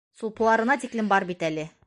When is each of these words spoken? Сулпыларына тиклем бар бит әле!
Сулпыларына 0.21 0.77
тиклем 0.85 1.13
бар 1.13 1.29
бит 1.33 1.47
әле! 1.51 1.69